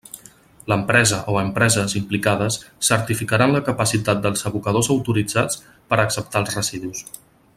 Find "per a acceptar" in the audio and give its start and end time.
5.93-6.45